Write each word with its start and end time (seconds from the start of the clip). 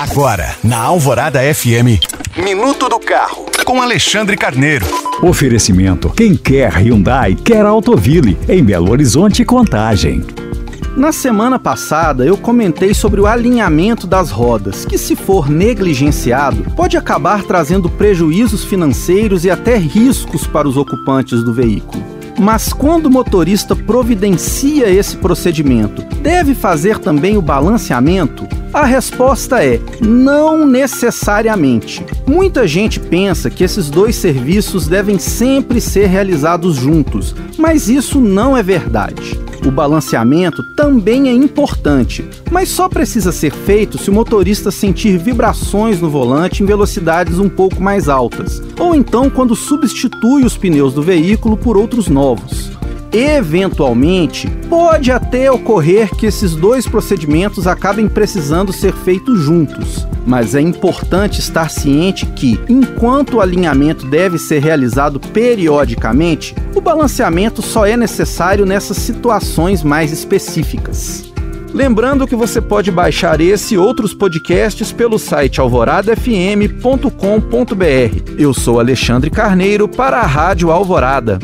Agora, 0.00 0.56
na 0.64 0.78
Alvorada 0.78 1.40
FM, 1.54 2.00
Minuto 2.42 2.88
do 2.88 2.98
Carro, 2.98 3.44
com 3.66 3.82
Alexandre 3.82 4.34
Carneiro. 4.34 4.86
Oferecimento: 5.22 6.08
quem 6.08 6.34
quer 6.34 6.72
Hyundai, 6.72 7.34
quer 7.34 7.66
Autoville, 7.66 8.38
em 8.48 8.64
Belo 8.64 8.90
Horizonte 8.92 9.44
Contagem. 9.44 10.24
Na 10.96 11.12
semana 11.12 11.58
passada 11.58 12.24
eu 12.24 12.38
comentei 12.38 12.94
sobre 12.94 13.20
o 13.20 13.26
alinhamento 13.26 14.06
das 14.06 14.30
rodas, 14.30 14.86
que, 14.86 14.96
se 14.96 15.14
for 15.14 15.50
negligenciado, 15.50 16.62
pode 16.74 16.96
acabar 16.96 17.42
trazendo 17.42 17.90
prejuízos 17.90 18.64
financeiros 18.64 19.44
e 19.44 19.50
até 19.50 19.76
riscos 19.76 20.46
para 20.46 20.66
os 20.66 20.78
ocupantes 20.78 21.44
do 21.44 21.52
veículo. 21.52 22.09
Mas 22.40 22.72
quando 22.72 23.06
o 23.06 23.10
motorista 23.10 23.76
providencia 23.76 24.88
esse 24.88 25.14
procedimento, 25.14 26.02
deve 26.22 26.54
fazer 26.54 26.98
também 26.98 27.36
o 27.36 27.42
balanceamento? 27.42 28.48
A 28.72 28.86
resposta 28.86 29.62
é 29.62 29.78
não 30.00 30.66
necessariamente. 30.66 32.02
Muita 32.26 32.66
gente 32.66 32.98
pensa 32.98 33.50
que 33.50 33.62
esses 33.62 33.90
dois 33.90 34.16
serviços 34.16 34.88
devem 34.88 35.18
sempre 35.18 35.82
ser 35.82 36.06
realizados 36.06 36.76
juntos, 36.76 37.34
mas 37.58 37.90
isso 37.90 38.18
não 38.18 38.56
é 38.56 38.62
verdade. 38.62 39.38
O 39.66 39.70
balanceamento 39.70 40.62
também 40.74 41.28
é 41.28 41.32
importante, 41.32 42.24
mas 42.50 42.68
só 42.68 42.88
precisa 42.88 43.30
ser 43.30 43.52
feito 43.52 43.98
se 43.98 44.08
o 44.08 44.12
motorista 44.12 44.70
sentir 44.70 45.18
vibrações 45.18 46.00
no 46.00 46.08
volante 46.08 46.62
em 46.62 46.66
velocidades 46.66 47.38
um 47.38 47.48
pouco 47.48 47.80
mais 47.80 48.08
altas, 48.08 48.62
ou 48.78 48.94
então 48.94 49.28
quando 49.28 49.54
substitui 49.54 50.44
os 50.44 50.56
pneus 50.56 50.94
do 50.94 51.02
veículo 51.02 51.56
por 51.56 51.76
outros 51.76 52.08
novos. 52.08 52.69
Eventualmente, 53.12 54.48
pode 54.68 55.10
até 55.10 55.50
ocorrer 55.50 56.14
que 56.14 56.26
esses 56.26 56.54
dois 56.54 56.86
procedimentos 56.86 57.66
acabem 57.66 58.08
precisando 58.08 58.72
ser 58.72 58.92
feitos 58.92 59.40
juntos, 59.40 60.06
mas 60.24 60.54
é 60.54 60.60
importante 60.60 61.40
estar 61.40 61.68
ciente 61.70 62.24
que, 62.26 62.60
enquanto 62.68 63.34
o 63.34 63.40
alinhamento 63.40 64.06
deve 64.06 64.38
ser 64.38 64.62
realizado 64.62 65.18
periodicamente, 65.18 66.54
o 66.74 66.80
balanceamento 66.80 67.62
só 67.62 67.84
é 67.84 67.96
necessário 67.96 68.64
nessas 68.64 68.98
situações 68.98 69.82
mais 69.82 70.12
específicas. 70.12 71.24
Lembrando 71.74 72.28
que 72.28 72.36
você 72.36 72.60
pode 72.60 72.92
baixar 72.92 73.40
esse 73.40 73.74
e 73.74 73.78
outros 73.78 74.14
podcasts 74.14 74.92
pelo 74.92 75.18
site 75.18 75.60
alvoradafm.com.br. 75.60 78.34
Eu 78.38 78.54
sou 78.54 78.78
Alexandre 78.78 79.30
Carneiro 79.30 79.88
para 79.88 80.18
a 80.18 80.26
Rádio 80.26 80.70
Alvorada. 80.70 81.40